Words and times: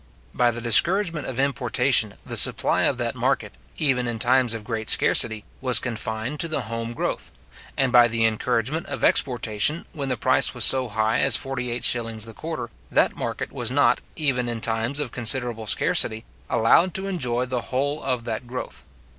By 0.33 0.49
the 0.49 0.61
discouragement 0.61 1.27
of 1.27 1.39
importation, 1.39 2.15
the 2.25 2.35
supply 2.35 2.85
of 2.85 2.97
that 2.97 3.13
market; 3.13 3.53
even 3.77 4.07
in 4.07 4.17
times 4.17 4.55
of 4.55 4.63
great 4.63 4.89
scarcity, 4.89 5.45
was 5.61 5.77
confined 5.77 6.39
to 6.39 6.47
the 6.47 6.61
home 6.61 6.93
growth; 6.93 7.31
and 7.77 7.91
by 7.91 8.07
the 8.07 8.25
encouragement 8.25 8.87
of 8.87 9.03
exportation, 9.03 9.85
when 9.93 10.09
the 10.09 10.17
price 10.17 10.55
was 10.55 10.63
so 10.65 10.87
high 10.87 11.19
as 11.19 11.37
48s. 11.37 12.23
the 12.25 12.33
quarter, 12.33 12.71
that 12.91 13.15
market 13.15 13.51
was 13.53 13.69
not, 13.69 14.01
even 14.15 14.49
in 14.49 14.59
times 14.59 14.99
of 14.99 15.11
considerable 15.11 15.67
scarcity, 15.67 16.25
allowed 16.49 16.95
to 16.95 17.05
enjoy 17.05 17.45
the 17.45 17.61
whole 17.61 18.01
of 18.01 18.23
that 18.23 18.47
growth. 18.47 18.83